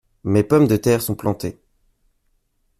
Mes 0.23 0.41
pommes 0.43 0.65
de 0.65 0.77
terre 0.77 0.99
sont 1.03 1.13
plantées. 1.13 1.61